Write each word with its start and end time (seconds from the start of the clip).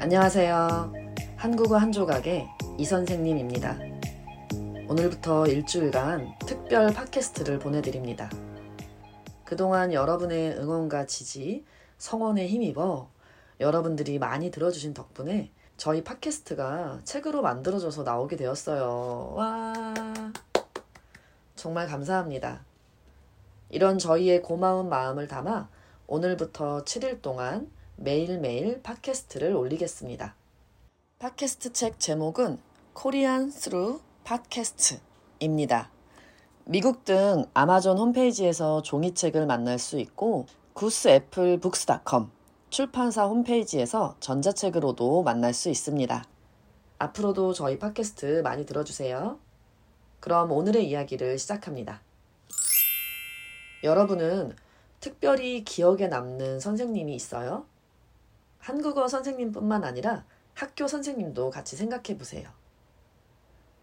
안녕하세요. 0.00 0.94
한국어 1.36 1.76
한 1.76 1.92
조각의 1.92 2.48
이 2.78 2.84
선생님입니다. 2.86 3.78
오늘부터 4.88 5.46
일주일간 5.46 6.38
특별 6.46 6.90
팟캐스트를 6.90 7.58
보내드립니다. 7.58 8.30
그동안 9.44 9.92
여러분의 9.92 10.56
응원과 10.56 11.04
지지, 11.04 11.66
성원에 11.98 12.48
힘입어 12.48 13.10
여러분들이 13.60 14.18
많이 14.18 14.50
들어주신 14.50 14.94
덕분에 14.94 15.52
저희 15.76 16.02
팟캐스트가 16.02 17.00
책으로 17.04 17.42
만들어져서 17.42 18.02
나오게 18.02 18.36
되었어요. 18.36 19.34
와. 19.36 19.94
정말 21.56 21.86
감사합니다. 21.86 22.64
이런 23.68 23.98
저희의 23.98 24.40
고마운 24.40 24.88
마음을 24.88 25.28
담아 25.28 25.68
오늘부터 26.06 26.84
7일 26.84 27.20
동안 27.20 27.70
매일매일 28.02 28.80
팟캐스트를 28.82 29.54
올리겠습니다. 29.54 30.34
팟캐스트 31.18 31.74
책 31.74 32.00
제목은 32.00 32.58
Korean 32.94 33.50
Through 33.50 34.00
Podcast입니다. 34.24 35.90
미국 36.64 37.04
등 37.04 37.44
아마존 37.52 37.98
홈페이지에서 37.98 38.80
종이책을 38.80 39.44
만날 39.44 39.78
수 39.78 39.98
있고 39.98 40.46
구스 40.72 41.08
애플 41.08 41.60
북스닷컴 41.60 42.30
출판사 42.70 43.26
홈페이지에서 43.26 44.16
전자책으로도 44.20 45.22
만날 45.22 45.52
수 45.52 45.68
있습니다. 45.68 46.24
앞으로도 47.00 47.52
저희 47.52 47.78
팟캐스트 47.78 48.40
많이 48.42 48.64
들어주세요. 48.64 49.38
그럼 50.20 50.52
오늘의 50.52 50.88
이야기를 50.88 51.38
시작합니다. 51.38 52.00
여러분은 53.84 54.56
특별히 55.00 55.64
기억에 55.64 56.06
남는 56.06 56.60
선생님이 56.60 57.14
있어요? 57.14 57.66
한국어 58.60 59.08
선생님뿐만 59.08 59.84
아니라 59.84 60.24
학교 60.54 60.86
선생님도 60.86 61.50
같이 61.50 61.76
생각해 61.76 62.16
보세요. 62.16 62.50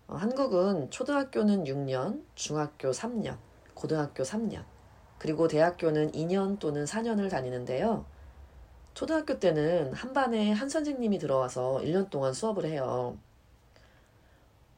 어, 0.08 0.16
한국은 0.16 0.90
초등학교는 0.90 1.66
6년, 1.66 2.24
중학교 2.36 2.92
3년, 2.92 3.38
고등학교 3.74 4.24
3년, 4.24 4.64
그리고 5.18 5.48
대학교는 5.48 6.12
2년 6.12 6.60
또는 6.60 6.86
4년을 6.86 7.30
다니는데요. 7.30 8.06
초등학교 8.94 9.40
때는 9.40 9.94
한 9.94 10.14
반에 10.14 10.52
한 10.52 10.70
선생님이 10.70 11.20
들어와서 11.20 11.80
1년 11.84 12.10
동안 12.10 12.34
수업을 12.34 12.66
해요. 12.66 13.18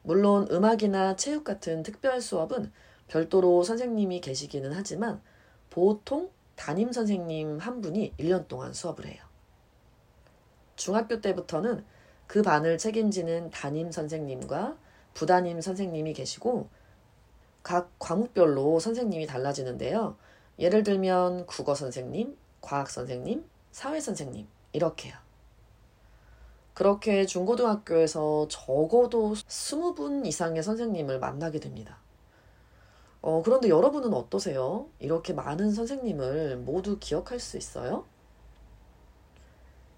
물론 0.02 0.48
음악이나 0.50 1.16
체육 1.16 1.44
같은 1.44 1.82
특별 1.82 2.20
수업은 2.20 2.72
별도로 3.08 3.62
선생님이 3.62 4.20
계시기는 4.20 4.72
하지만 4.72 5.20
보통 5.68 6.30
담임 6.56 6.90
선생님 6.90 7.58
한 7.58 7.80
분이 7.80 8.14
1년 8.18 8.48
동안 8.48 8.72
수업을 8.72 9.06
해요. 9.06 9.29
중학교 10.80 11.20
때부터는 11.20 11.84
그 12.26 12.40
반을 12.40 12.78
책임지는 12.78 13.50
담임 13.50 13.92
선생님과 13.92 14.78
부담임 15.12 15.60
선생님이 15.60 16.14
계시고 16.14 16.68
각 17.62 17.92
과목별로 17.98 18.80
선생님이 18.80 19.26
달라지는데요. 19.26 20.16
예를 20.58 20.82
들면 20.82 21.44
국어 21.44 21.74
선생님, 21.74 22.34
과학 22.62 22.88
선생님, 22.88 23.44
사회 23.70 24.00
선생님 24.00 24.48
이렇게요. 24.72 25.12
그렇게 26.72 27.26
중고등학교에서 27.26 28.48
적어도 28.48 29.34
20분 29.34 30.24
이상의 30.24 30.62
선생님을 30.62 31.18
만나게 31.18 31.60
됩니다. 31.60 31.98
어, 33.20 33.42
그런데 33.44 33.68
여러분은 33.68 34.14
어떠세요? 34.14 34.88
이렇게 34.98 35.34
많은 35.34 35.72
선생님을 35.72 36.56
모두 36.56 36.98
기억할 36.98 37.38
수 37.38 37.58
있어요? 37.58 38.06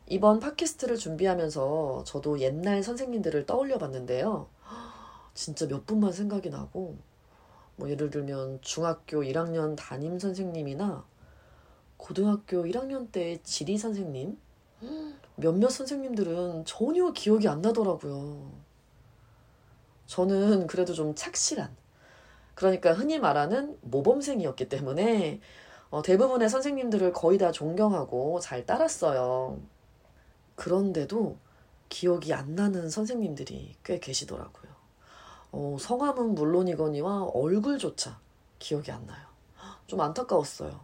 이번 0.06 0.40
팟캐스트를 0.40 0.96
준비하면서 0.96 2.04
저도 2.04 2.40
옛날 2.40 2.82
선생님들을 2.82 3.46
떠올려 3.46 3.78
봤는데요. 3.78 4.48
진짜 5.34 5.66
몇 5.66 5.86
분만 5.86 6.12
생각이 6.12 6.50
나고, 6.50 6.96
뭐 7.76 7.88
예를 7.88 8.10
들면 8.10 8.60
중학교 8.60 9.22
1학년 9.22 9.76
담임 9.76 10.18
선생님이나 10.18 11.04
고등학교 11.96 12.64
1학년 12.64 13.10
때 13.10 13.38
지리 13.42 13.78
선생님, 13.78 14.36
몇몇 15.36 15.70
선생님들은 15.70 16.64
전혀 16.66 17.12
기억이 17.12 17.48
안 17.48 17.62
나더라고요. 17.62 18.52
저는 20.06 20.66
그래도 20.66 20.92
좀 20.92 21.14
착실한, 21.14 21.74
그러니까 22.54 22.92
흔히 22.92 23.18
말하는 23.18 23.78
모범생이었기 23.80 24.68
때문에 24.68 25.40
어, 25.90 26.02
대부분의 26.02 26.48
선생님들을 26.48 27.12
거의 27.12 27.38
다 27.38 27.52
존경하고 27.52 28.40
잘 28.40 28.66
따랐어요. 28.66 29.58
그런데도 30.54 31.36
기억이 31.88 32.32
안 32.32 32.54
나는 32.54 32.88
선생님들이 32.88 33.76
꽤 33.84 33.98
계시더라고요. 34.00 34.72
어, 35.52 35.76
성함은 35.78 36.34
물론이거니와 36.34 37.24
얼굴조차 37.24 38.18
기억이 38.58 38.90
안 38.90 39.06
나요. 39.06 39.26
좀 39.86 40.00
안타까웠어요. 40.00 40.80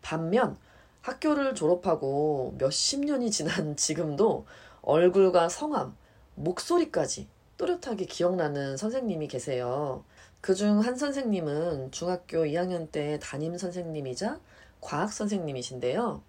반면 0.00 0.56
학교를 1.02 1.54
졸업하고 1.54 2.54
몇십 2.58 3.04
년이 3.04 3.30
지난 3.30 3.76
지금도 3.76 4.46
얼굴과 4.82 5.48
성함, 5.48 5.96
목소리까지 6.36 7.28
또렷하게 7.58 8.06
기억나는 8.06 8.76
선생님이 8.76 9.28
계세요. 9.28 10.04
그중 10.40 10.80
한 10.80 10.96
선생님은 10.96 11.90
중학교 11.90 12.44
2학년 12.44 12.90
때 12.90 13.18
담임 13.20 13.56
선생님이자 13.56 14.40
과학 14.80 15.12
선생님이신데요. 15.12 16.22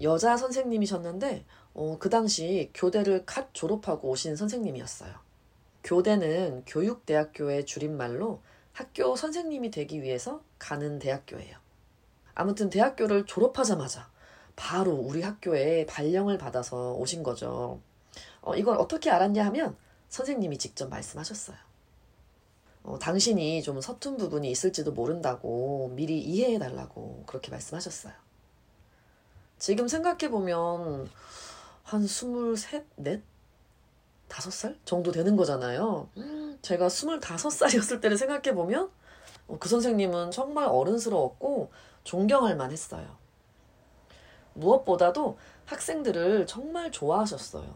여자 0.00 0.36
선생님이셨는데 0.36 1.44
어, 1.74 1.96
그 1.98 2.10
당시 2.10 2.70
교대를 2.74 3.26
갓 3.26 3.52
졸업하고 3.52 4.10
오신 4.10 4.36
선생님이었어요. 4.36 5.12
교대는 5.84 6.64
교육대학교의 6.66 7.66
줄임말로 7.66 8.40
학교 8.72 9.16
선생님이 9.16 9.70
되기 9.70 10.02
위해서 10.02 10.42
가는 10.58 10.98
대학교예요. 10.98 11.56
아무튼 12.34 12.70
대학교를 12.70 13.26
졸업하자마자 13.26 14.08
바로 14.54 14.92
우리 14.92 15.22
학교에 15.22 15.86
발령을 15.86 16.38
받아서 16.38 16.94
오신 16.94 17.22
거죠. 17.22 17.80
어, 18.40 18.54
이걸 18.54 18.76
어떻게 18.76 19.10
알았냐 19.10 19.44
하면 19.46 19.76
선생님이 20.08 20.58
직접 20.58 20.88
말씀하셨어요. 20.88 21.56
어, 22.84 22.98
당신이 22.98 23.62
좀 23.62 23.80
서툰 23.80 24.16
부분이 24.16 24.50
있을지도 24.50 24.92
모른다고 24.92 25.92
미리 25.94 26.20
이해해 26.20 26.58
달라고 26.58 27.24
그렇게 27.26 27.50
말씀하셨어요. 27.50 28.27
지금 29.58 29.88
생각해보면 29.88 31.10
한 31.82 32.06
스물셋, 32.06 32.86
넷? 32.96 33.22
다섯 34.28 34.50
살 34.50 34.78
정도 34.84 35.10
되는 35.10 35.36
거잖아요. 35.36 36.08
제가 36.62 36.88
스물다섯 36.88 37.50
살이었을 37.50 38.00
때를 38.00 38.18
생각해보면 38.18 38.90
어, 39.48 39.56
그 39.58 39.68
선생님은 39.68 40.30
정말 40.30 40.66
어른스러웠고 40.66 41.70
존경할 42.04 42.56
만했어요. 42.56 43.16
무엇보다도 44.52 45.38
학생들을 45.64 46.46
정말 46.46 46.92
좋아하셨어요. 46.92 47.74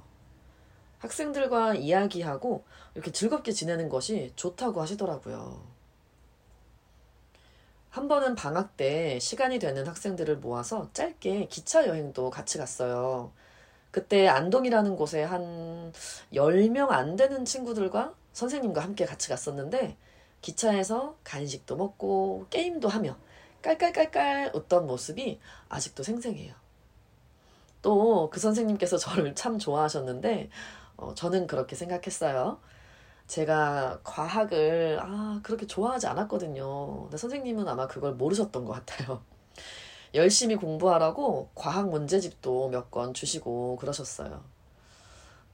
학생들과 0.99 1.75
이야기하고 1.75 2.65
이렇게 2.95 3.11
즐겁게 3.11 3.53
지내는 3.53 3.89
것이 3.89 4.33
좋다고 4.37 4.81
하시더라고요. 4.81 5.72
한 8.03 8.09
번은 8.09 8.35
방학 8.35 8.77
때 8.77 9.21
시간이 9.21 9.61
되는 9.61 9.87
학생들을 9.87 10.39
모아서 10.39 10.91
짧게 10.93 11.47
기차 11.47 11.87
여행도 11.87 12.31
같이 12.31 12.59
갔어요. 12.59 13.31
그때 13.93 14.27
안동이라는 14.27 14.97
곳에 14.97 15.23
한 15.23 15.93
10명 16.35 16.91
안 16.91 17.15
되는 17.15 17.45
친구들과 17.45 18.13
선생님과 18.33 18.83
함께 18.83 19.05
같이 19.05 19.29
갔었는데 19.29 19.97
기차에서 20.41 21.17
간식도 21.23 21.77
먹고 21.77 22.47
게임도 22.51 22.89
하며 22.89 23.17
깔깔깔깔 23.63 24.51
웃던 24.53 24.89
모습이 24.89 25.39
아직도 25.69 26.03
생생해요. 26.03 26.57
또 27.83 28.31
그 28.33 28.41
선생님께서 28.41 28.99
저를 28.99 29.37
참 29.37 29.61
좋아하셨는데 29.61 30.51
어, 30.97 31.15
저는 31.15 31.47
그렇게 31.47 31.77
생각했어요. 31.77 32.59
제가 33.27 34.01
과학을 34.05 34.99
아 35.03 35.41
그렇게 35.43 35.67
좋아하지 35.67 36.07
않았거든요. 36.07 37.03
근데 37.05 37.17
선생님은 37.17 37.67
아마 37.69 37.87
그걸 37.87 38.15
모르셨던 38.15 38.65
것 38.65 38.73
같아요. 38.73 39.23
열심히 40.15 40.57
공부하라고 40.57 41.51
과학 41.55 41.89
문제집도 41.89 42.69
몇 42.69 42.91
권 42.91 43.15
주시고 43.15 43.77
그러셨어요. 43.77 44.43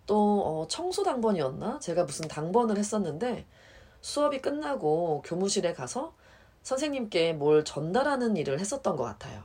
또 0.06 0.42
어, 0.62 0.66
청소 0.68 1.02
당번이었나? 1.04 1.78
제가 1.80 2.04
무슨 2.04 2.26
당번을 2.28 2.78
했었는데 2.78 3.46
수업이 4.00 4.40
끝나고 4.40 5.22
교무실에 5.24 5.74
가서 5.74 6.14
선생님께 6.62 7.34
뭘 7.34 7.64
전달하는 7.64 8.36
일을 8.36 8.58
했었던 8.60 8.96
것 8.96 9.04
같아요. 9.04 9.42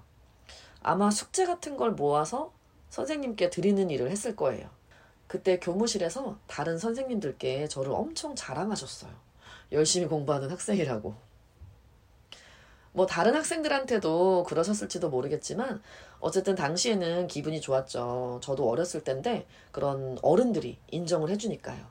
아마 0.81 1.11
숙제 1.11 1.45
같은 1.45 1.77
걸 1.77 1.91
모아서 1.91 2.53
선생님께 2.89 3.49
드리는 3.49 3.89
일을 3.89 4.09
했을 4.09 4.35
거예요. 4.35 4.69
그때 5.27 5.59
교무실에서 5.59 6.37
다른 6.47 6.77
선생님들께 6.77 7.67
저를 7.67 7.91
엄청 7.91 8.35
자랑하셨어요. 8.35 9.11
열심히 9.71 10.07
공부하는 10.07 10.49
학생이라고. 10.49 11.15
뭐 12.93 13.07
다른 13.07 13.33
학생들한테도 13.35 14.43
그러셨을지도 14.43 15.09
모르겠지만 15.09 15.81
어쨌든 16.19 16.53
당시에는 16.55 17.27
기분이 17.27 17.59
좋았죠. 17.59 18.39
저도 18.43 18.69
어렸을 18.69 19.03
때인데 19.03 19.47
그런 19.71 20.17
어른들이 20.21 20.77
인정을 20.91 21.29
해주니까요. 21.31 21.83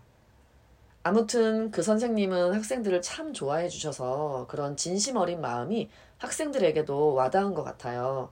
아무튼 1.02 1.72
그 1.72 1.82
선생님은 1.82 2.54
학생들을 2.54 3.02
참 3.02 3.32
좋아해 3.32 3.68
주셔서 3.68 4.46
그런 4.48 4.76
진심 4.76 5.16
어린 5.16 5.40
마음이 5.40 5.90
학생들에게도 6.18 7.14
와닿은 7.14 7.54
것 7.54 7.64
같아요. 7.64 8.30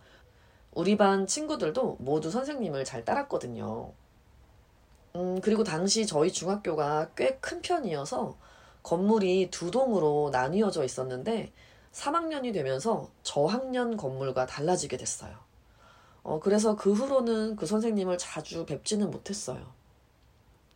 우리 0.72 0.96
반 0.96 1.26
친구들도 1.26 1.96
모두 1.98 2.30
선생님을 2.30 2.84
잘 2.84 3.04
따랐거든요. 3.04 3.92
음, 5.16 5.40
그리고 5.40 5.64
당시 5.64 6.06
저희 6.06 6.30
중학교가 6.32 7.10
꽤 7.16 7.38
큰 7.40 7.62
편이어서 7.62 8.36
건물이 8.82 9.50
두 9.50 9.70
동으로 9.70 10.30
나뉘어져 10.32 10.84
있었는데 10.84 11.52
3학년이 11.92 12.52
되면서 12.54 13.10
저학년 13.22 13.96
건물과 13.96 14.46
달라지게 14.46 14.96
됐어요. 14.96 15.36
어, 16.22 16.38
그래서 16.40 16.76
그 16.76 16.92
후로는 16.92 17.56
그 17.56 17.66
선생님을 17.66 18.18
자주 18.18 18.66
뵙지는 18.66 19.10
못했어요. 19.10 19.72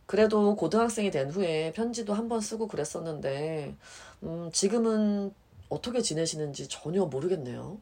그래도 0.07 0.55
고등학생이 0.55 1.11
된 1.11 1.31
후에 1.31 1.71
편지도 1.73 2.13
한 2.13 2.29
번 2.29 2.41
쓰고 2.41 2.67
그랬었는데, 2.67 3.75
음, 4.23 4.49
지금은 4.53 5.33
어떻게 5.69 6.01
지내시는지 6.01 6.67
전혀 6.67 7.05
모르겠네요. 7.05 7.79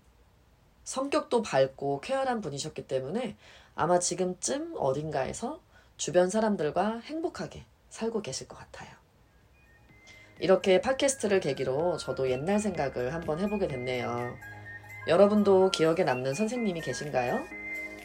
성격도 0.86 1.42
밝고 1.42 2.02
쾌활한 2.02 2.42
분이셨기 2.42 2.88
때문에 2.88 3.38
아마 3.76 4.00
지금쯤 4.00 4.76
어딘가에서 4.78 5.60
주변 5.98 6.30
사람들과 6.30 7.00
행복하게 7.06 7.66
살고 7.90 8.22
계실 8.22 8.48
것 8.48 8.58
같아요. 8.58 8.90
이렇게 10.40 10.82
팟캐스트를 10.82 11.40
계기로 11.40 11.98
저도 11.98 12.30
옛날 12.30 12.60
생각을 12.60 13.14
한번 13.14 13.40
해보게 13.40 13.68
됐네요. 13.68 14.36
여러분도 15.08 15.72
기억에 15.72 16.04
남는 16.04 16.34
선생님이 16.34 16.82
계신가요? 16.82 17.46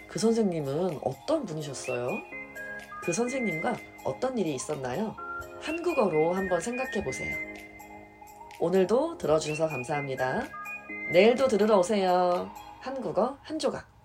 그 0.08 0.18
선생님은 0.18 1.00
어떤 1.02 1.44
분이셨어요? 1.44 2.10
그 3.02 3.12
선생님과 3.12 3.76
어떤 4.04 4.36
일이 4.36 4.54
있었나요? 4.54 5.16
한국어로 5.60 6.34
한번 6.34 6.60
생각해 6.60 7.02
보세요. 7.02 7.36
오늘도 8.60 9.18
들어주셔서 9.18 9.68
감사합니다. 9.68 10.46
내일도 11.12 11.48
들으러 11.48 11.78
오세요. 11.78 12.50
한국어 12.80 13.38
한 13.42 13.58
조각. 13.58 13.97